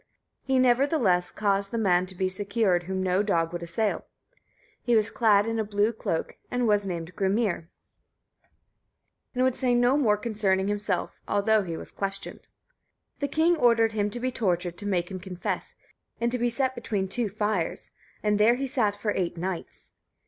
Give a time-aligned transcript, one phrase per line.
[0.41, 4.07] He, nevertheless, caused the man to be secured whom no dog would assail.
[4.81, 7.69] He was clad in a blue cloak, and was named Grimnir,
[9.35, 12.47] and would say no more concerning himself, although he was questioned.
[13.19, 15.75] The king ordered him to be tortured to make him confess,
[16.19, 17.91] and to be set between two fires;
[18.23, 19.91] and there he sat for eight nights.